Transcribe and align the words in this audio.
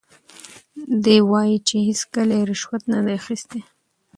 دی 1.03 1.17
وایي 1.29 1.57
چې 1.67 1.75
هیڅکله 1.87 2.33
یې 2.39 2.47
رشوت 2.49 2.83
نه 2.91 2.99
دی 3.05 3.13
اخیستی. 3.21 3.61